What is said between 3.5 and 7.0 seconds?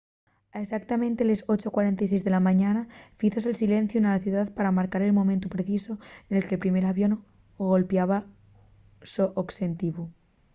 silenciu na ciudá pa marcar el momentu precisu nel que’l primer